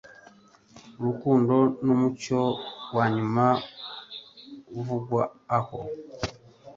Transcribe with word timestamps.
Urukundo 0.97 1.55
numucyo 1.83 2.39
wanyuma 2.95 3.45
uvugwa. 4.77 5.23
Oh 5.57 5.83